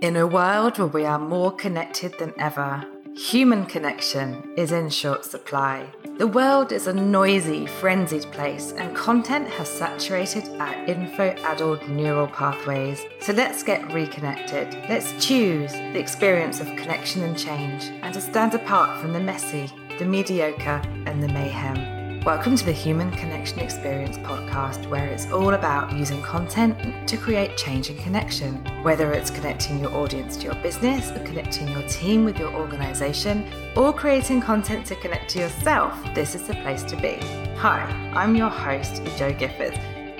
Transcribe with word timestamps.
In 0.00 0.16
a 0.16 0.26
world 0.26 0.78
where 0.78 0.86
we 0.86 1.04
are 1.04 1.18
more 1.18 1.52
connected 1.52 2.18
than 2.18 2.32
ever, 2.38 2.82
human 3.14 3.66
connection 3.66 4.54
is 4.56 4.72
in 4.72 4.88
short 4.88 5.26
supply. 5.26 5.86
The 6.16 6.26
world 6.26 6.72
is 6.72 6.86
a 6.86 6.94
noisy, 6.94 7.66
frenzied 7.66 8.22
place, 8.32 8.72
and 8.72 8.96
content 8.96 9.46
has 9.48 9.68
saturated 9.68 10.48
our 10.58 10.72
info 10.86 11.34
addled 11.44 11.86
neural 11.86 12.28
pathways. 12.28 13.04
So 13.20 13.34
let's 13.34 13.62
get 13.62 13.92
reconnected. 13.92 14.72
Let's 14.88 15.12
choose 15.22 15.72
the 15.72 15.98
experience 15.98 16.60
of 16.60 16.66
connection 16.68 17.22
and 17.22 17.36
change, 17.36 17.84
and 18.02 18.14
to 18.14 18.22
stand 18.22 18.54
apart 18.54 19.02
from 19.02 19.12
the 19.12 19.20
messy, 19.20 19.70
the 19.98 20.06
mediocre, 20.06 20.80
and 21.04 21.22
the 21.22 21.28
mayhem. 21.28 21.99
Welcome 22.26 22.54
to 22.56 22.66
the 22.66 22.72
Human 22.72 23.10
Connection 23.12 23.60
Experience 23.60 24.18
podcast, 24.18 24.86
where 24.90 25.06
it's 25.06 25.30
all 25.32 25.54
about 25.54 25.96
using 25.96 26.20
content 26.20 27.08
to 27.08 27.16
create 27.16 27.56
change 27.56 27.88
and 27.88 27.98
connection. 27.98 28.56
Whether 28.82 29.10
it's 29.12 29.30
connecting 29.30 29.80
your 29.80 29.90
audience 29.94 30.36
to 30.36 30.44
your 30.44 30.54
business, 30.56 31.10
or 31.12 31.20
connecting 31.20 31.68
your 31.68 31.80
team 31.88 32.26
with 32.26 32.38
your 32.38 32.52
organization, 32.52 33.50
or 33.74 33.94
creating 33.94 34.42
content 34.42 34.84
to 34.88 34.96
connect 34.96 35.30
to 35.30 35.38
yourself, 35.38 35.98
this 36.14 36.34
is 36.34 36.42
the 36.42 36.52
place 36.56 36.82
to 36.82 36.96
be. 36.96 37.14
Hi, 37.56 37.80
I'm 38.14 38.36
your 38.36 38.50
host, 38.50 39.02
Jo 39.16 39.32
Gifford. 39.32 39.78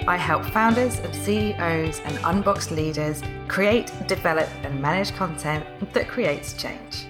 I 0.08 0.16
help 0.16 0.46
founders 0.46 1.00
and 1.00 1.14
CEOs 1.14 2.00
and 2.00 2.18
unboxed 2.24 2.70
leaders 2.70 3.22
create, 3.46 3.92
develop, 4.08 4.48
and 4.62 4.80
manage 4.80 5.14
content 5.16 5.66
that 5.92 6.08
creates 6.08 6.54
change. 6.54 7.08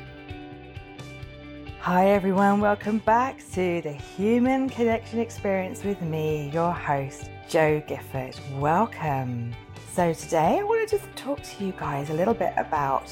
Hi, 1.82 2.10
everyone. 2.10 2.60
Welcome 2.60 2.98
back 2.98 3.38
to 3.54 3.80
the 3.80 3.90
Human 3.90 4.68
Connection 4.68 5.18
Experience 5.18 5.82
with 5.82 6.02
me, 6.02 6.50
your 6.52 6.74
host, 6.74 7.30
Jo 7.48 7.82
Gifford. 7.88 8.38
Welcome. 8.58 9.54
So, 9.94 10.12
today 10.12 10.58
I 10.58 10.62
want 10.62 10.86
to 10.86 10.98
just 10.98 11.10
talk 11.16 11.42
to 11.42 11.64
you 11.64 11.72
guys 11.72 12.10
a 12.10 12.12
little 12.12 12.34
bit 12.34 12.52
about 12.58 13.10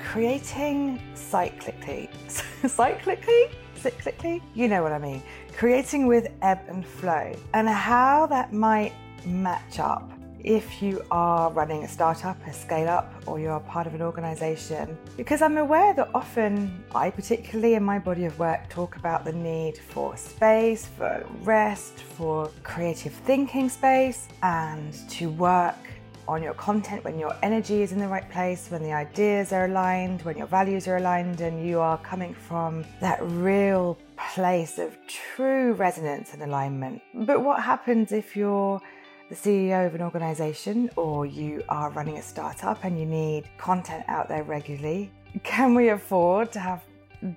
creating 0.00 1.00
cyclically. 1.14 2.10
cyclically? 2.64 3.54
Cyclically? 3.76 4.42
You 4.52 4.66
know 4.66 4.82
what 4.82 4.90
I 4.90 4.98
mean. 4.98 5.22
Creating 5.56 6.08
with 6.08 6.26
ebb 6.42 6.62
and 6.66 6.84
flow, 6.84 7.32
and 7.54 7.68
how 7.68 8.26
that 8.26 8.52
might 8.52 8.94
match 9.26 9.78
up 9.78 10.17
if 10.44 10.80
you 10.82 11.02
are 11.10 11.50
running 11.52 11.84
a 11.84 11.88
startup, 11.88 12.36
a 12.46 12.52
scale 12.52 12.88
up, 12.88 13.12
or 13.26 13.40
you're 13.40 13.60
part 13.60 13.86
of 13.86 13.94
an 13.94 14.02
organization. 14.02 14.96
Because 15.16 15.42
I'm 15.42 15.58
aware 15.58 15.94
that 15.94 16.08
often 16.14 16.84
I, 16.94 17.10
particularly 17.10 17.74
in 17.74 17.82
my 17.82 17.98
body 17.98 18.24
of 18.24 18.38
work, 18.38 18.68
talk 18.68 18.96
about 18.96 19.24
the 19.24 19.32
need 19.32 19.78
for 19.78 20.16
space, 20.16 20.86
for 20.86 21.24
rest, 21.42 21.98
for 21.98 22.50
creative 22.62 23.12
thinking 23.12 23.68
space, 23.68 24.28
and 24.42 24.92
to 25.10 25.30
work 25.30 25.76
on 26.28 26.42
your 26.42 26.54
content 26.54 27.02
when 27.04 27.18
your 27.18 27.34
energy 27.42 27.82
is 27.82 27.90
in 27.92 27.98
the 27.98 28.06
right 28.06 28.30
place, 28.30 28.68
when 28.70 28.82
the 28.82 28.92
ideas 28.92 29.52
are 29.52 29.64
aligned, 29.64 30.20
when 30.22 30.36
your 30.36 30.46
values 30.46 30.86
are 30.86 30.98
aligned, 30.98 31.40
and 31.40 31.66
you 31.66 31.80
are 31.80 31.96
coming 31.98 32.34
from 32.34 32.84
that 33.00 33.18
real 33.22 33.98
place 34.34 34.78
of 34.78 34.96
true 35.06 35.72
resonance 35.72 36.34
and 36.34 36.42
alignment. 36.42 37.00
But 37.14 37.42
what 37.42 37.62
happens 37.62 38.12
if 38.12 38.36
you're 38.36 38.80
the 39.28 39.34
CEO 39.34 39.86
of 39.86 39.94
an 39.94 40.02
organization 40.02 40.88
or 40.96 41.26
you 41.26 41.62
are 41.68 41.90
running 41.90 42.16
a 42.16 42.22
startup 42.22 42.82
and 42.84 42.98
you 42.98 43.04
need 43.04 43.44
content 43.58 44.04
out 44.08 44.28
there 44.28 44.42
regularly, 44.42 45.10
can 45.42 45.74
we 45.74 45.90
afford 45.90 46.50
to 46.52 46.58
have 46.58 46.82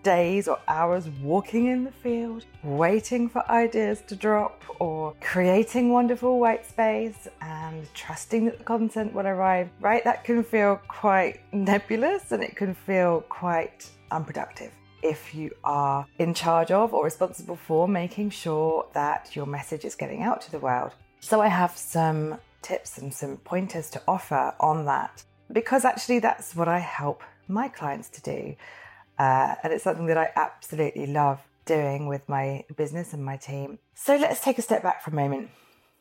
days 0.03 0.47
or 0.47 0.59
hours 0.67 1.09
walking 1.21 1.65
in 1.65 1.83
the 1.83 1.91
field, 1.91 2.45
waiting 2.63 3.27
for 3.27 3.49
ideas 3.51 4.01
to 4.07 4.15
drop, 4.15 4.63
or 4.79 5.13
creating 5.21 5.91
wonderful 5.91 6.39
white 6.39 6.65
space 6.65 7.27
and 7.41 7.91
trusting 7.93 8.45
that 8.45 8.57
the 8.57 8.63
content 8.63 9.13
will 9.13 9.27
arrive, 9.27 9.69
right? 9.79 10.03
That 10.03 10.23
can 10.23 10.43
feel 10.43 10.79
quite 10.87 11.41
nebulous 11.51 12.31
and 12.31 12.43
it 12.43 12.55
can 12.55 12.73
feel 12.73 13.21
quite 13.27 13.89
unproductive 14.11 14.71
if 15.03 15.33
you 15.33 15.49
are 15.63 16.05
in 16.19 16.33
charge 16.33 16.69
of 16.69 16.93
or 16.93 17.03
responsible 17.03 17.55
for 17.55 17.87
making 17.87 18.29
sure 18.29 18.85
that 18.93 19.35
your 19.35 19.47
message 19.47 19.83
is 19.83 19.95
getting 19.95 20.21
out 20.21 20.41
to 20.41 20.51
the 20.51 20.59
world. 20.59 20.93
So 21.21 21.39
I 21.39 21.47
have 21.47 21.77
some 21.77 22.39
tips 22.61 22.97
and 22.97 23.13
some 23.13 23.37
pointers 23.37 23.89
to 23.91 24.01
offer 24.07 24.53
on 24.59 24.85
that 24.85 25.23
because 25.51 25.85
actually 25.85 26.19
that's 26.19 26.55
what 26.55 26.67
I 26.67 26.79
help 26.79 27.21
my 27.47 27.67
clients 27.67 28.09
to 28.09 28.21
do. 28.21 28.55
Uh, 29.19 29.55
and 29.63 29.71
it's 29.71 29.83
something 29.83 30.07
that 30.07 30.17
I 30.17 30.29
absolutely 30.35 31.05
love 31.05 31.39
doing 31.65 32.07
with 32.07 32.27
my 32.27 32.65
business 32.75 33.13
and 33.13 33.23
my 33.23 33.37
team. 33.37 33.77
So 33.93 34.17
let's 34.17 34.41
take 34.41 34.57
a 34.57 34.63
step 34.63 34.81
back 34.81 35.03
for 35.03 35.11
a 35.11 35.15
moment. 35.15 35.51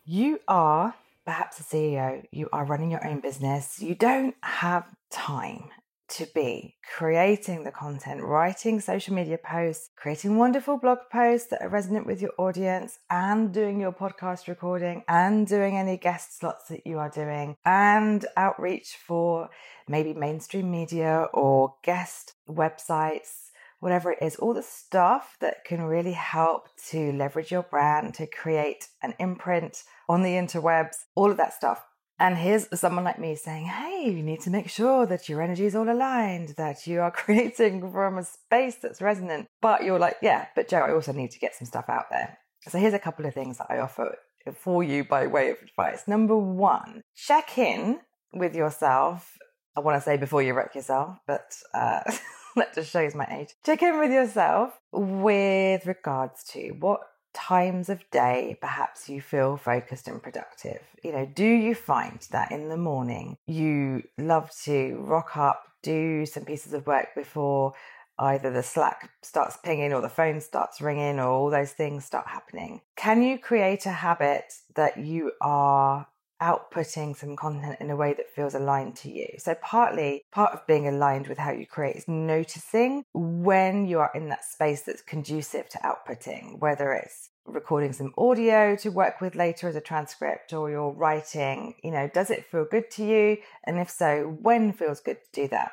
You 0.07 0.41
are 0.49 0.95
perhaps 1.27 1.61
a 1.61 1.63
CEO, 1.63 2.25
you 2.33 2.49
are 2.53 2.65
running 2.65 2.91
your 2.91 3.07
own 3.07 3.21
business, 3.21 3.81
you 3.81 3.95
don't 3.95 4.35
have 4.41 4.87
time 5.11 5.71
to 6.11 6.27
be 6.35 6.77
creating 6.97 7.65
the 7.65 7.71
content, 7.71 8.23
writing 8.23 8.81
social 8.81 9.15
media 9.15 9.39
posts, 9.39 9.91
creating 9.97 10.37
wonderful 10.37 10.77
blog 10.77 10.99
posts 11.11 11.49
that 11.49 11.63
are 11.63 11.69
resonant 11.69 12.07
with 12.07 12.21
your 12.21 12.33
audience, 12.39 12.99
and 13.09 13.53
doing 13.53 13.81
your 13.81 13.93
podcast 13.93 14.49
recording, 14.49 15.05
and 15.09 15.47
doing 15.47 15.77
any 15.77 15.97
guest 15.97 16.39
slots 16.39 16.69
that 16.69 16.87
you 16.87 16.99
are 16.99 17.11
doing, 17.11 17.57
and 17.65 18.27
outreach 18.37 18.97
for 19.07 19.49
maybe 19.89 20.13
mainstream 20.13 20.71
media 20.71 21.27
or 21.33 21.75
guest 21.83 22.35
websites. 22.49 23.51
Whatever 23.79 24.13
it 24.13 24.19
is, 24.21 24.37
all 24.37 24.53
the 24.53 24.63
stuff 24.63 25.37
that 25.41 25.65
can 25.65 25.83
really 25.83 26.13
help 26.13 26.69
to 26.89 27.13
leverage 27.13 27.51
your 27.51 27.63
brand, 27.63 28.13
to 28.15 28.27
create 28.27 28.89
an 29.03 29.15
imprint 29.19 29.85
on 30.07 30.23
the 30.23 30.35
interwebs, 30.35 30.97
all 31.15 31.31
of 31.31 31.39
that 31.39 31.55
stuff 31.55 31.83
and 32.21 32.37
here's 32.37 32.69
someone 32.79 33.05
like 33.05 33.19
me 33.19 33.35
saying, 33.35 33.65
hey, 33.65 34.05
you 34.11 34.23
need 34.23 34.43
to 34.43 34.51
make 34.51 34.69
sure 34.69 35.07
that 35.07 35.27
your 35.27 35.41
energy 35.41 35.65
is 35.65 35.75
all 35.75 35.91
aligned, 35.91 36.51
that 36.51 36.87
you 36.87 37.01
are 37.01 37.11
creating 37.23 37.91
from 37.91 38.19
a 38.19 38.25
space 38.25 38.77
that's 38.77 39.01
resonant. 39.01 39.47
But 39.63 39.85
you're 39.85 39.99
like, 39.99 40.19
yeah, 40.21 40.49
but 40.55 40.69
Jo, 40.69 40.81
I 40.81 40.93
also 40.93 41.13
need 41.13 41.31
to 41.31 41.39
get 41.39 41.55
some 41.55 41.67
stuff 41.67 41.87
out 41.89 42.11
there. 42.11 42.39
So 42.69 42.79
here's 42.79 42.93
a 42.93 42.99
couple 42.99 43.25
of 43.25 43.33
things 43.33 43.57
that 43.57 43.69
I 43.71 43.79
offer 43.79 44.17
for 44.55 44.85
you 44.85 45.03
by 45.03 45.27
way 45.29 45.51
of 45.51 45.57
advice. 45.63 46.07
Number 46.07 46.37
one, 46.37 47.01
check 47.17 47.57
in 47.57 48.01
with 48.35 48.55
yourself. 48.55 49.39
I 49.75 49.81
want 49.81 49.97
to 49.97 50.03
say 50.03 50.19
before 50.19 50.43
you 50.43 50.53
wreck 50.53 50.75
yourself, 50.75 51.17
but 51.27 51.55
uh, 51.73 52.01
that 52.57 52.75
just 52.75 52.93
shows 52.93 53.15
my 53.15 53.27
age. 53.31 53.55
Check 53.65 53.83
in 53.83 53.99
with 53.99 54.13
yourself 54.13 54.79
with 54.93 55.87
regards 55.87 56.45
to 56.53 56.73
what 56.81 57.01
times 57.33 57.89
of 57.89 58.09
day 58.11 58.57
perhaps 58.61 59.09
you 59.09 59.21
feel 59.21 59.57
focused 59.57 60.09
and 60.09 60.23
productive? 60.23 60.81
You 61.03 61.13
know, 61.13 61.27
do 61.27 61.47
you 61.47 61.75
find 61.75 62.21
that 62.31 62.53
in 62.53 62.69
the 62.69 62.77
morning 62.77 63.37
you 63.47 64.03
love 64.19 64.51
to 64.65 64.97
rock 65.01 65.37
up, 65.37 65.65
do 65.83 66.27
some 66.27 66.45
pieces 66.45 66.73
of 66.73 66.87
work 66.87 67.09
before 67.15 67.75
either 68.19 68.51
the 68.51 68.63
Slack 68.63 69.11
starts 69.23 69.57
pinging 69.57 69.93
or 69.93 70.03
the 70.03 70.09
phone 70.09 70.41
starts 70.41 70.81
ringing 70.81 71.19
or 71.19 71.29
all 71.29 71.51
those 71.51 71.73
things 71.73 72.05
start 72.05 72.27
happening? 72.29 72.83
Can 72.97 73.23
you 73.23 73.39
create 73.39 73.87
a 73.87 73.91
habit 73.91 74.53
that 74.77 74.99
you 74.99 75.33
are 75.41 76.07
outputting 76.41 77.17
some 77.17 77.37
content 77.37 77.77
in 77.81 77.91
a 77.91 77.97
way 77.97 78.15
that 78.15 78.31
feels 78.35 78.55
aligned 78.55 78.97
to 78.97 79.11
you. 79.11 79.29
So, 79.39 79.55
partly, 79.63 80.25
part 80.33 80.53
of 80.53 80.67
being 80.67 80.89
aligned 80.89 81.27
with 81.29 81.39
how 81.39 81.53
you 81.53 81.67
create 81.67 81.97
is 81.97 82.09
noticing 82.09 83.05
when 83.15 83.87
you 83.87 84.01
are 84.01 84.11
in 84.15 84.29
that 84.29 84.45
space 84.45 84.83
that's 84.83 85.03
conducive 85.03 85.69
to 85.71 85.79
outputting, 85.79 86.59
whether 86.59 86.93
it's 86.93 87.31
recording 87.47 87.93
some 87.93 88.13
audio 88.17 88.77
to 88.77 88.91
work 88.91 89.21
with 89.21 89.35
later 89.35 89.69
as 89.69 89.77
a 89.77 89.81
transcript 89.81 90.53
or 90.53 90.71
you're 90.71 90.93
writing, 90.93 91.75
you 91.83 91.91
know, 91.91 92.09
does 92.13 92.31
it 92.31 92.47
feel 92.47 92.65
good 92.65 92.91
to 92.93 93.05
you? 93.05 93.37
And 93.65 93.79
if 93.79 93.91
so, 93.91 94.37
when 94.41 94.73
feels 94.73 95.01
good 95.01 95.19
to 95.23 95.43
do 95.43 95.49
that? 95.49 95.73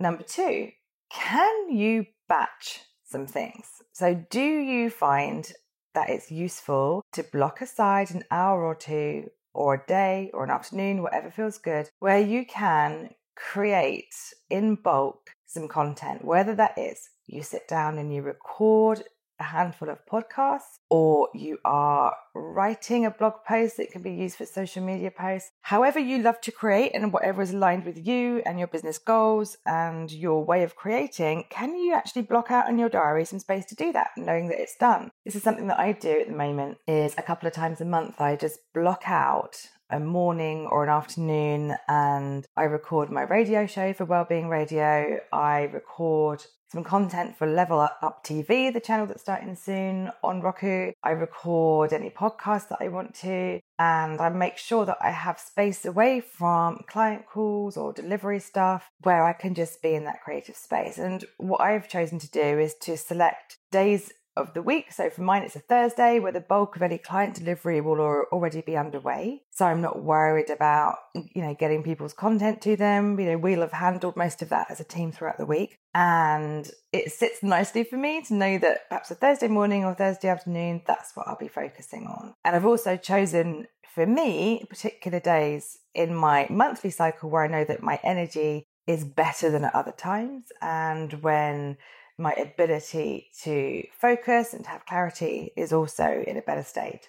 Number 0.00 0.22
two, 0.22 0.70
can 1.10 1.70
you 1.70 2.06
batch 2.28 2.80
some 3.04 3.26
things? 3.26 3.66
So, 3.92 4.14
do 4.30 4.42
you 4.42 4.90
find 4.90 5.50
that 5.94 6.10
it's 6.10 6.30
useful 6.30 7.02
to 7.12 7.22
block 7.22 7.62
aside 7.62 8.10
an 8.10 8.22
hour 8.30 8.62
or 8.62 8.74
two 8.74 9.30
or 9.56 9.74
a 9.74 9.86
day 9.86 10.30
or 10.34 10.44
an 10.44 10.50
afternoon, 10.50 11.02
whatever 11.02 11.30
feels 11.30 11.58
good, 11.58 11.88
where 11.98 12.20
you 12.20 12.44
can 12.46 13.10
create 13.34 14.14
in 14.50 14.74
bulk 14.76 15.30
some 15.46 15.68
content, 15.68 16.24
whether 16.24 16.54
that 16.54 16.76
is 16.76 17.08
you 17.26 17.42
sit 17.42 17.66
down 17.66 17.98
and 17.98 18.14
you 18.14 18.22
record 18.22 19.02
a 19.38 19.44
handful 19.44 19.88
of 19.88 20.04
podcasts, 20.06 20.78
or 20.88 21.28
you 21.34 21.58
are 21.64 22.14
writing 22.34 23.04
a 23.04 23.10
blog 23.10 23.34
post 23.46 23.76
that 23.76 23.90
can 23.90 24.02
be 24.02 24.12
used 24.12 24.36
for 24.36 24.46
social 24.46 24.82
media 24.82 25.10
posts. 25.10 25.50
However, 25.62 25.98
you 25.98 26.22
love 26.22 26.40
to 26.42 26.52
create 26.52 26.92
and 26.94 27.12
whatever 27.12 27.42
is 27.42 27.52
aligned 27.52 27.84
with 27.84 28.06
you 28.06 28.42
and 28.46 28.58
your 28.58 28.68
business 28.68 28.98
goals 28.98 29.56
and 29.66 30.10
your 30.10 30.44
way 30.44 30.62
of 30.62 30.76
creating, 30.76 31.44
can 31.50 31.76
you 31.76 31.94
actually 31.94 32.22
block 32.22 32.50
out 32.50 32.68
in 32.68 32.78
your 32.78 32.88
diary 32.88 33.24
some 33.24 33.38
space 33.38 33.66
to 33.66 33.74
do 33.74 33.92
that, 33.92 34.10
knowing 34.16 34.48
that 34.48 34.60
it's 34.60 34.76
done? 34.76 35.10
This 35.24 35.34
is 35.34 35.42
something 35.42 35.66
that 35.68 35.80
I 35.80 35.92
do 35.92 36.20
at 36.20 36.28
the 36.28 36.36
moment 36.36 36.78
is 36.86 37.14
a 37.18 37.22
couple 37.22 37.46
of 37.46 37.52
times 37.52 37.80
a 37.80 37.84
month 37.84 38.20
I 38.20 38.36
just 38.36 38.60
block 38.72 39.02
out 39.06 39.68
a 39.90 40.00
morning 40.00 40.66
or 40.66 40.82
an 40.82 40.90
afternoon 40.90 41.76
and 41.88 42.46
I 42.56 42.64
record 42.64 43.10
my 43.10 43.22
radio 43.22 43.66
show 43.66 43.92
for 43.92 44.04
Wellbeing 44.04 44.48
Radio. 44.48 45.20
I 45.32 45.62
record 45.72 46.44
some 46.68 46.82
content 46.82 47.38
for 47.38 47.46
Level 47.46 47.80
Up 47.80 48.24
TV, 48.24 48.72
the 48.72 48.80
channel 48.80 49.06
that's 49.06 49.22
starting 49.22 49.54
soon 49.54 50.10
on 50.24 50.40
Roku. 50.40 50.90
I 51.02 51.10
record 51.10 51.92
any 51.92 52.10
podcasts 52.10 52.68
that 52.68 52.78
I 52.80 52.88
want 52.88 53.14
to, 53.16 53.60
and 53.78 54.20
I 54.20 54.28
make 54.30 54.58
sure 54.58 54.84
that 54.84 54.98
I 55.00 55.10
have 55.10 55.38
space 55.38 55.84
away 55.84 56.20
from 56.20 56.80
client 56.88 57.26
calls 57.26 57.76
or 57.76 57.92
delivery 57.92 58.40
stuff 58.40 58.90
where 59.02 59.24
I 59.24 59.32
can 59.32 59.54
just 59.54 59.80
be 59.80 59.94
in 59.94 60.04
that 60.04 60.22
creative 60.22 60.56
space. 60.56 60.98
And 60.98 61.24
what 61.36 61.60
I've 61.60 61.88
chosen 61.88 62.18
to 62.18 62.30
do 62.30 62.40
is 62.40 62.74
to 62.82 62.96
select 62.96 63.58
days 63.70 64.12
of 64.36 64.52
the 64.54 64.62
week. 64.62 64.92
So 64.92 65.08
for 65.10 65.22
mine, 65.22 65.42
it's 65.42 65.56
a 65.56 65.60
Thursday 65.60 66.18
where 66.18 66.32
the 66.32 66.40
bulk 66.40 66.76
of 66.76 66.82
any 66.82 66.98
client 66.98 67.34
delivery 67.34 67.80
will 67.80 68.00
already 68.00 68.60
be 68.60 68.76
underway. 68.76 69.42
So 69.50 69.64
I'm 69.64 69.80
not 69.80 70.02
worried 70.02 70.50
about, 70.50 70.96
you 71.14 71.42
know, 71.42 71.54
getting 71.54 71.82
people's 71.82 72.12
content 72.12 72.60
to 72.62 72.76
them. 72.76 73.18
You 73.18 73.26
know, 73.26 73.38
we'll 73.38 73.60
have 73.60 73.72
handled 73.72 74.16
most 74.16 74.42
of 74.42 74.50
that 74.50 74.70
as 74.70 74.80
a 74.80 74.84
team 74.84 75.12
throughout 75.12 75.38
the 75.38 75.46
week. 75.46 75.78
And 75.94 76.70
it 76.92 77.12
sits 77.12 77.42
nicely 77.42 77.84
for 77.84 77.96
me 77.96 78.22
to 78.22 78.34
know 78.34 78.58
that 78.58 78.88
perhaps 78.88 79.10
a 79.10 79.14
Thursday 79.14 79.48
morning 79.48 79.84
or 79.84 79.94
Thursday 79.94 80.28
afternoon, 80.28 80.82
that's 80.86 81.16
what 81.16 81.26
I'll 81.26 81.38
be 81.38 81.48
focusing 81.48 82.06
on. 82.06 82.34
And 82.44 82.54
I've 82.54 82.66
also 82.66 82.96
chosen 82.96 83.66
for 83.94 84.06
me 84.06 84.66
particular 84.68 85.20
days 85.20 85.78
in 85.94 86.14
my 86.14 86.46
monthly 86.50 86.90
cycle 86.90 87.30
where 87.30 87.44
I 87.44 87.48
know 87.48 87.64
that 87.64 87.82
my 87.82 87.98
energy 88.04 88.66
is 88.86 89.04
better 89.04 89.50
than 89.50 89.64
at 89.64 89.74
other 89.74 89.92
times. 89.92 90.52
And 90.60 91.22
when 91.22 91.78
my 92.18 92.32
ability 92.32 93.28
to 93.42 93.84
focus 93.98 94.54
and 94.54 94.64
to 94.64 94.70
have 94.70 94.86
clarity 94.86 95.52
is 95.56 95.72
also 95.72 96.24
in 96.26 96.36
a 96.36 96.42
better 96.42 96.62
state. 96.62 97.08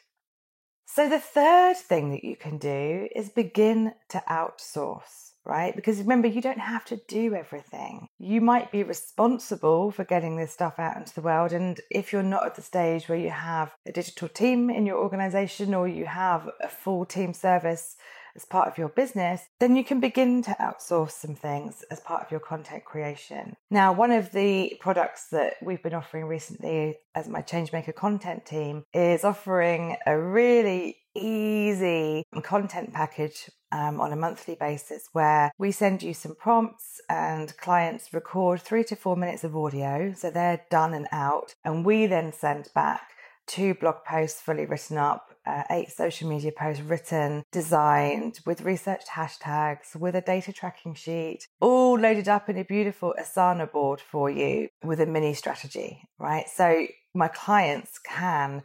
So, 0.90 1.10
the 1.10 1.20
third 1.20 1.78
thing 1.78 2.12
that 2.12 2.24
you 2.24 2.36
can 2.36 2.58
do 2.58 3.08
is 3.14 3.30
begin 3.30 3.94
to 4.10 4.24
outsource, 4.30 5.32
right? 5.46 5.76
Because 5.76 6.00
remember, 6.00 6.28
you 6.28 6.42
don't 6.42 6.60
have 6.60 6.86
to 6.86 7.00
do 7.08 7.36
everything. 7.36 8.08
You 8.18 8.40
might 8.40 8.72
be 8.72 8.84
responsible 8.84 9.92
for 9.92 10.06
getting 10.06 10.38
this 10.38 10.54
stuff 10.54 10.80
out 10.80 10.98
into 10.98 11.14
the 11.14 11.22
world. 11.22 11.52
And 11.52 11.80
if 11.92 12.14
you're 12.14 12.24
not 12.24 12.46
at 12.46 12.56
the 12.56 12.62
stage 12.62 13.10
where 13.10 13.18
you 13.18 13.30
have 13.30 13.76
a 13.86 13.92
digital 13.92 14.30
team 14.30 14.70
in 14.70 14.86
your 14.86 14.98
organization 14.98 15.74
or 15.74 15.88
you 15.90 16.06
have 16.06 16.50
a 16.62 16.70
full 16.70 17.06
team 17.06 17.34
service 17.34 17.98
as 18.38 18.46
part 18.46 18.68
of 18.68 18.78
your 18.78 18.90
business, 18.90 19.42
then 19.60 19.76
you 19.76 19.84
can 19.84 20.00
begin 20.00 20.42
to 20.44 20.56
outsource 20.62 21.12
some 21.12 21.36
things 21.36 21.84
as 21.92 22.00
part 22.00 22.24
of 22.24 22.32
your 22.32 22.40
content 22.40 22.86
creation. 22.86 23.56
Now, 23.70 23.92
one 23.92 24.12
of 24.12 24.32
the 24.32 24.78
products 24.80 25.28
that 25.32 25.56
we've 25.62 25.84
been 25.84 25.96
offering 25.96 26.26
recently 26.26 27.00
as 27.16 27.28
my 27.28 27.42
Changemaker 27.42 27.96
content 27.96 28.46
team 28.46 28.84
is 28.94 29.24
offering 29.24 29.98
a 30.06 30.18
really 30.18 30.98
easy 31.16 32.24
content 32.44 32.94
package 32.94 33.50
um, 33.72 34.00
on 34.00 34.14
a 34.14 34.16
monthly 34.16 34.56
basis 34.56 35.10
where 35.12 35.52
we 35.58 35.72
send 35.72 36.04
you 36.04 36.14
some 36.14 36.36
prompts 36.36 37.02
and 37.10 37.58
clients 37.58 38.14
record 38.14 38.62
three 38.62 38.84
to 38.84 38.96
four 38.96 39.18
minutes 39.18 39.44
of 39.44 39.58
audio. 39.58 40.14
So 40.16 40.30
they're 40.30 40.62
done 40.70 40.94
and 40.94 41.08
out. 41.12 41.56
And 41.66 41.86
we 41.86 42.06
then 42.06 42.32
send 42.32 42.70
back 42.74 43.10
two 43.48 43.74
blog 43.74 44.04
posts 44.06 44.42
fully 44.42 44.66
written 44.66 44.98
up, 44.98 45.32
uh, 45.46 45.64
eight 45.72 45.92
social 45.92 46.30
media 46.30 46.52
posts 46.52 46.84
written, 46.84 47.44
designed 47.52 48.40
with 48.46 48.62
researched 48.62 49.08
hashtags, 49.10 49.96
with 49.96 50.16
a 50.16 50.22
data 50.22 50.52
tracking 50.54 50.94
sheet, 50.94 51.48
all 51.60 51.98
loaded 51.98 52.28
up 52.28 52.50
in 52.50 52.58
a 52.58 52.64
beautiful 52.64 53.16
Asana 53.20 53.72
board 53.72 54.02
for 54.02 54.30
you 54.30 54.70
with 54.84 55.00
a 55.00 55.06
mini 55.06 55.34
strategy, 55.34 56.02
right? 56.20 56.48
So 56.50 56.88
my 57.14 57.28
clients 57.30 57.98
can 58.00 58.64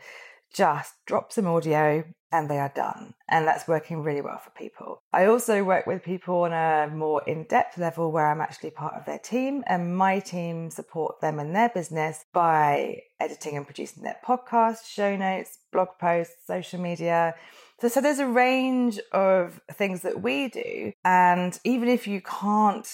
just 0.53 0.95
drop 1.07 1.33
some 1.33 1.47
audio 1.47 2.05
and 2.33 2.49
they 2.49 2.59
are 2.59 2.73
done. 2.75 3.15
And 3.29 3.47
that's 3.47 3.69
working 3.69 4.03
really 4.03 4.23
well 4.23 4.39
for 4.39 4.51
people. 4.51 5.03
I 5.13 5.27
also 5.27 5.63
work 5.63 5.87
with 5.87 6.03
people 6.03 6.43
on 6.43 6.53
a 6.53 6.91
more 6.93 7.23
in 7.27 7.45
depth 7.45 7.77
level 7.77 8.11
where 8.11 8.27
I'm 8.27 8.41
actually 8.41 8.71
part 8.71 8.95
of 8.95 9.05
their 9.05 9.19
team, 9.19 9.63
and 9.67 9.97
my 9.97 10.19
team 10.19 10.71
support 10.71 11.21
them 11.21 11.39
and 11.39 11.55
their 11.55 11.69
business 11.69 12.25
by 12.33 13.03
editing 13.21 13.57
and 13.57 13.67
producing 13.67 14.03
their 14.03 14.17
podcasts, 14.27 14.87
show 14.87 15.15
notes, 15.15 15.59
blog 15.73 15.89
posts, 16.01 16.35
social 16.47 16.81
media. 16.81 17.35
So, 17.81 17.89
so 17.89 18.01
there's 18.01 18.19
a 18.19 18.27
range 18.27 18.99
of 19.13 19.61
things 19.73 20.01
that 20.03 20.23
we 20.23 20.49
do. 20.49 20.93
And 21.05 21.59
even 21.65 21.89
if 21.89 22.07
you 22.07 22.23
can't 22.23 22.89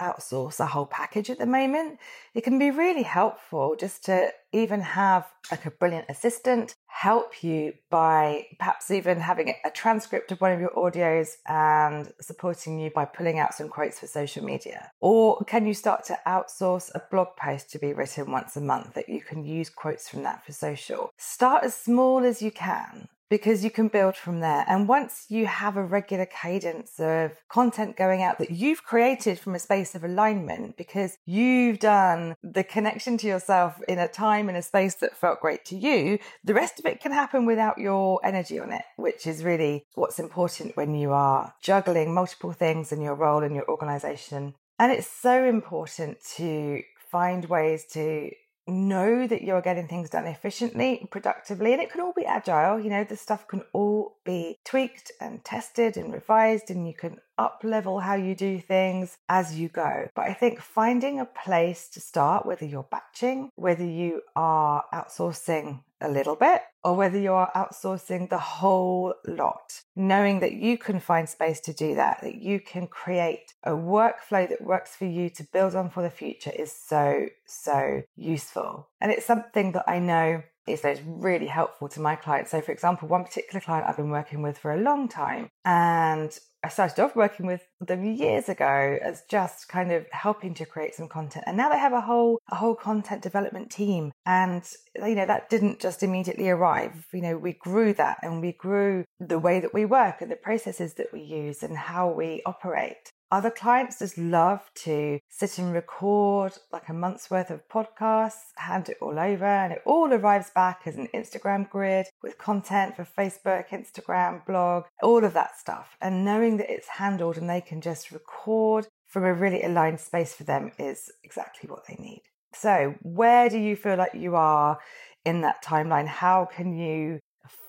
outsource 0.00 0.60
a 0.60 0.66
whole 0.66 0.86
package 0.86 1.30
at 1.30 1.38
the 1.38 1.46
moment, 1.46 1.98
it 2.34 2.42
can 2.42 2.58
be 2.58 2.70
really 2.70 3.02
helpful 3.02 3.76
just 3.78 4.04
to 4.04 4.28
even 4.52 4.80
have 4.80 5.26
like 5.50 5.66
a 5.66 5.70
brilliant 5.70 6.06
assistant 6.08 6.74
help 6.94 7.42
you 7.42 7.74
by 7.90 8.46
perhaps 8.56 8.88
even 8.88 9.18
having 9.18 9.52
a 9.64 9.70
transcript 9.70 10.30
of 10.30 10.40
one 10.40 10.52
of 10.52 10.60
your 10.60 10.70
audios 10.70 11.36
and 11.44 12.12
supporting 12.20 12.78
you 12.78 12.88
by 12.88 13.04
pulling 13.04 13.36
out 13.36 13.52
some 13.52 13.68
quotes 13.68 13.98
for 13.98 14.06
social 14.06 14.44
media? 14.44 14.90
Or 15.00 15.38
can 15.44 15.66
you 15.66 15.74
start 15.74 16.04
to 16.04 16.18
outsource 16.24 16.92
a 16.94 17.02
blog 17.10 17.36
post 17.36 17.68
to 17.72 17.80
be 17.80 17.92
written 17.92 18.30
once 18.30 18.54
a 18.56 18.60
month 18.60 18.94
that 18.94 19.08
you 19.08 19.20
can 19.20 19.44
use 19.44 19.70
quotes 19.70 20.08
from 20.08 20.22
that 20.22 20.46
for 20.46 20.52
social? 20.52 21.10
Start 21.18 21.64
as 21.64 21.74
small 21.74 22.24
as 22.24 22.40
you 22.40 22.52
can 22.52 23.08
because 23.34 23.64
you 23.64 23.70
can 23.70 23.88
build 23.88 24.14
from 24.14 24.38
there. 24.38 24.64
And 24.68 24.86
once 24.86 25.26
you 25.28 25.46
have 25.46 25.76
a 25.76 25.82
regular 25.82 26.24
cadence 26.24 27.00
of 27.00 27.32
content 27.48 27.96
going 27.96 28.22
out 28.22 28.38
that 28.38 28.52
you've 28.52 28.84
created 28.84 29.40
from 29.40 29.56
a 29.56 29.58
space 29.58 29.96
of 29.96 30.04
alignment, 30.04 30.76
because 30.76 31.18
you've 31.26 31.80
done 31.80 32.36
the 32.44 32.62
connection 32.62 33.18
to 33.18 33.26
yourself 33.26 33.82
in 33.88 33.98
a 33.98 34.06
time 34.06 34.48
and 34.48 34.56
a 34.56 34.62
space 34.62 34.94
that 35.00 35.16
felt 35.16 35.40
great 35.40 35.64
to 35.64 35.76
you, 35.76 36.20
the 36.44 36.54
rest 36.54 36.78
of 36.78 36.86
it 36.86 37.00
can 37.00 37.10
happen 37.10 37.44
without 37.44 37.76
your 37.76 38.20
energy 38.22 38.60
on 38.60 38.70
it, 38.70 38.84
which 38.94 39.26
is 39.26 39.42
really 39.42 39.84
what's 39.96 40.20
important 40.20 40.76
when 40.76 40.94
you 40.94 41.10
are 41.10 41.54
juggling 41.60 42.14
multiple 42.14 42.52
things 42.52 42.92
in 42.92 43.00
your 43.00 43.16
role 43.16 43.42
in 43.42 43.52
your 43.52 43.68
organization. 43.68 44.54
And 44.78 44.92
it's 44.92 45.10
so 45.10 45.42
important 45.42 46.18
to 46.36 46.84
find 47.10 47.46
ways 47.46 47.84
to 47.94 48.30
know 48.66 49.26
that 49.26 49.42
you're 49.42 49.60
getting 49.60 49.88
things 49.88 50.10
done 50.10 50.26
efficiently, 50.26 51.06
productively, 51.10 51.72
and 51.72 51.82
it 51.82 51.90
can 51.90 52.00
all 52.00 52.12
be 52.12 52.24
agile. 52.24 52.80
You 52.80 52.90
know, 52.90 53.04
the 53.04 53.16
stuff 53.16 53.46
can 53.46 53.62
all 53.72 54.16
be 54.24 54.58
tweaked 54.64 55.12
and 55.20 55.44
tested 55.44 55.96
and 55.96 56.12
revised, 56.12 56.70
and 56.70 56.86
you 56.86 56.94
can 56.94 57.18
up 57.38 57.60
level 57.64 58.00
how 58.00 58.14
you 58.14 58.34
do 58.34 58.58
things 58.58 59.16
as 59.28 59.58
you 59.58 59.68
go. 59.68 60.08
But 60.14 60.26
I 60.26 60.34
think 60.34 60.60
finding 60.60 61.20
a 61.20 61.24
place 61.24 61.88
to 61.90 62.00
start, 62.00 62.46
whether 62.46 62.64
you're 62.64 62.88
batching, 62.90 63.50
whether 63.56 63.84
you 63.84 64.22
are 64.36 64.84
outsourcing 64.92 65.82
a 66.00 66.08
little 66.08 66.36
bit, 66.36 66.60
or 66.82 66.94
whether 66.94 67.18
you 67.18 67.32
are 67.32 67.50
outsourcing 67.54 68.28
the 68.28 68.38
whole 68.38 69.14
lot, 69.26 69.80
knowing 69.96 70.40
that 70.40 70.52
you 70.52 70.76
can 70.76 71.00
find 71.00 71.28
space 71.28 71.60
to 71.60 71.72
do 71.72 71.94
that, 71.94 72.20
that 72.22 72.34
you 72.34 72.60
can 72.60 72.86
create 72.86 73.54
a 73.62 73.70
workflow 73.70 74.46
that 74.48 74.62
works 74.62 74.94
for 74.94 75.06
you 75.06 75.30
to 75.30 75.46
build 75.52 75.74
on 75.74 75.88
for 75.88 76.02
the 76.02 76.10
future 76.10 76.52
is 76.54 76.70
so, 76.72 77.26
so 77.46 78.02
useful. 78.16 78.88
And 79.00 79.10
it's 79.10 79.24
something 79.24 79.72
that 79.72 79.84
I 79.88 79.98
know 79.98 80.42
is 80.66 80.80
those 80.80 81.00
really 81.06 81.46
helpful 81.46 81.88
to 81.88 82.00
my 82.00 82.16
clients. 82.16 82.50
So, 82.50 82.60
for 82.60 82.72
example, 82.72 83.08
one 83.08 83.24
particular 83.24 83.60
client 83.60 83.86
I've 83.86 83.96
been 83.96 84.10
working 84.10 84.42
with 84.42 84.58
for 84.58 84.72
a 84.72 84.80
long 84.80 85.08
time, 85.08 85.48
and 85.64 86.36
I 86.64 86.68
started 86.68 87.02
off 87.02 87.14
working 87.14 87.44
with 87.44 87.62
them 87.80 88.04
years 88.04 88.48
ago 88.48 88.98
as 89.02 89.22
just 89.28 89.68
kind 89.68 89.92
of 89.92 90.06
helping 90.10 90.54
to 90.54 90.64
create 90.64 90.94
some 90.94 91.08
content, 91.08 91.44
and 91.46 91.56
now 91.58 91.68
they 91.68 91.78
have 91.78 91.92
a 91.92 92.00
whole 92.00 92.38
a 92.50 92.56
whole 92.56 92.74
content 92.74 93.22
development 93.22 93.70
team, 93.70 94.12
and 94.24 94.62
you 94.96 95.14
know 95.14 95.26
that 95.26 95.50
didn't 95.50 95.78
just 95.78 96.02
immediately 96.02 96.48
arrive. 96.48 97.06
You 97.12 97.20
know, 97.20 97.36
we 97.36 97.52
grew 97.52 97.92
that, 97.94 98.18
and 98.22 98.40
we 98.40 98.52
grew 98.52 99.04
the 99.20 99.38
way 99.38 99.60
that 99.60 99.74
we 99.74 99.84
work 99.84 100.22
and 100.22 100.30
the 100.30 100.36
processes 100.36 100.94
that 100.94 101.12
we 101.12 101.20
use 101.20 101.62
and 101.62 101.76
how 101.76 102.10
we 102.10 102.42
operate. 102.46 103.10
Other 103.34 103.50
clients 103.50 103.98
just 103.98 104.16
love 104.16 104.70
to 104.84 105.18
sit 105.28 105.58
and 105.58 105.74
record 105.74 106.52
like 106.70 106.88
a 106.88 106.92
month's 106.92 107.28
worth 107.28 107.50
of 107.50 107.68
podcasts, 107.68 108.52
hand 108.58 108.88
it 108.88 108.98
all 109.00 109.18
over, 109.18 109.44
and 109.44 109.72
it 109.72 109.82
all 109.84 110.12
arrives 110.12 110.52
back 110.54 110.82
as 110.86 110.94
an 110.94 111.08
Instagram 111.12 111.68
grid 111.68 112.06
with 112.22 112.38
content 112.38 112.94
for 112.94 113.02
Facebook, 113.04 113.70
Instagram, 113.70 114.46
blog, 114.46 114.84
all 115.02 115.24
of 115.24 115.34
that 115.34 115.58
stuff. 115.58 115.96
And 116.00 116.24
knowing 116.24 116.58
that 116.58 116.70
it's 116.70 116.86
handled 116.86 117.36
and 117.36 117.50
they 117.50 117.60
can 117.60 117.80
just 117.80 118.12
record 118.12 118.86
from 119.04 119.24
a 119.24 119.34
really 119.34 119.64
aligned 119.64 119.98
space 119.98 120.32
for 120.32 120.44
them 120.44 120.70
is 120.78 121.10
exactly 121.24 121.68
what 121.68 121.88
they 121.88 121.96
need. 121.98 122.22
So, 122.54 122.94
where 123.02 123.48
do 123.48 123.58
you 123.58 123.74
feel 123.74 123.96
like 123.96 124.14
you 124.14 124.36
are 124.36 124.78
in 125.24 125.40
that 125.40 125.60
timeline? 125.64 126.06
How 126.06 126.44
can 126.44 126.72
you 126.72 127.18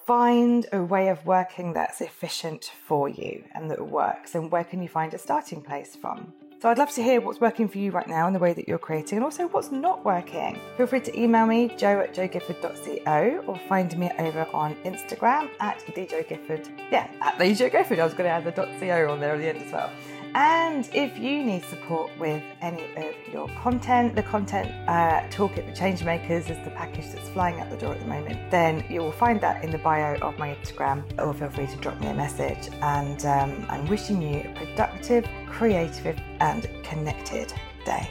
find 0.05 0.67
a 0.71 0.83
way 0.83 1.07
of 1.07 1.25
working 1.25 1.73
that's 1.73 1.99
efficient 1.99 2.71
for 2.85 3.09
you 3.09 3.43
and 3.53 3.71
that 3.71 3.87
works? 3.87 4.35
And 4.35 4.51
where 4.51 4.63
can 4.63 4.83
you 4.83 4.87
find 4.87 5.13
a 5.13 5.17
starting 5.17 5.61
place 5.61 5.95
from? 5.95 6.31
So 6.61 6.69
I'd 6.69 6.77
love 6.77 6.91
to 6.91 7.03
hear 7.03 7.21
what's 7.21 7.41
working 7.41 7.67
for 7.67 7.79
you 7.79 7.91
right 7.91 8.07
now 8.07 8.27
in 8.27 8.33
the 8.33 8.39
way 8.39 8.53
that 8.53 8.67
you're 8.67 8.77
creating 8.77 9.17
and 9.17 9.25
also 9.25 9.47
what's 9.47 9.71
not 9.71 10.05
working. 10.05 10.59
Feel 10.77 10.87
free 10.87 11.01
to 11.01 11.19
email 11.19 11.45
me, 11.45 11.69
jo 11.77 11.99
at 11.99 12.13
jogifford.co 12.13 13.43
or 13.47 13.59
find 13.67 13.97
me 13.97 14.09
over 14.19 14.47
on 14.53 14.75
Instagram 14.85 15.49
at 15.59 15.79
thejogifford. 15.87 16.69
Yeah, 16.91 17.09
at 17.21 17.37
thejogifford. 17.37 17.99
I 17.99 18.03
was 18.03 18.13
going 18.13 18.25
to 18.25 18.29
add 18.29 18.45
the 18.45 18.51
.co 18.51 19.11
on 19.11 19.19
there 19.19 19.33
at 19.33 19.39
the 19.39 19.47
end 19.47 19.63
as 19.63 19.71
well. 19.71 19.91
And 20.35 20.89
if 20.93 21.17
you 21.17 21.45
need 21.45 21.63
support 21.63 22.11
with 22.19 22.43
any 22.59 22.83
of 22.97 23.15
your 23.31 23.47
content, 23.61 24.15
the 24.15 24.23
content 24.23 24.69
uh, 24.85 25.21
toolkit, 25.29 25.65
the 25.65 25.71
Changemakers 25.71 26.49
is 26.49 26.61
the 26.65 26.71
package 26.71 27.05
that's 27.13 27.29
flying 27.29 27.61
out 27.61 27.69
the 27.69 27.77
door 27.77 27.93
at 27.93 28.01
the 28.01 28.05
moment, 28.05 28.51
then 28.51 28.83
you 28.89 28.99
will 28.99 29.13
find 29.13 29.39
that 29.39 29.63
in 29.63 29.71
the 29.71 29.77
bio 29.77 30.15
of 30.15 30.37
my 30.37 30.53
Instagram 30.53 31.05
or 31.17 31.33
feel 31.33 31.49
free 31.49 31.67
to 31.67 31.77
drop 31.77 31.97
me 32.01 32.07
a 32.07 32.13
message. 32.13 32.67
And 32.81 33.25
um, 33.25 33.65
I'm 33.69 33.87
wishing 33.87 34.21
you 34.21 34.41
a 34.41 34.53
productive, 34.53 35.25
creative, 35.47 36.19
and 36.41 36.67
connected 36.83 37.53
day. 37.85 38.09